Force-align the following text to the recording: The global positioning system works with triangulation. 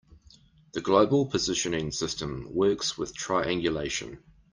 The 0.71 0.81
global 0.81 1.27
positioning 1.27 1.91
system 1.91 2.55
works 2.55 2.97
with 2.97 3.15
triangulation. 3.15 4.17